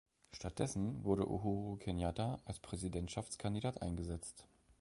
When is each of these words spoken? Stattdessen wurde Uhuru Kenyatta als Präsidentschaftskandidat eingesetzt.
Stattdessen 0.31 1.03
wurde 1.03 1.29
Uhuru 1.29 1.75
Kenyatta 1.75 2.39
als 2.45 2.57
Präsidentschaftskandidat 2.57 3.83
eingesetzt. 3.83 4.47